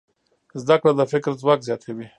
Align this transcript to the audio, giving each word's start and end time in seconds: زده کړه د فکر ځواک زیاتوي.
زده 0.61 0.75
کړه 0.81 0.91
د 0.95 1.01
فکر 1.11 1.31
ځواک 1.41 1.59
زیاتوي. 1.67 2.07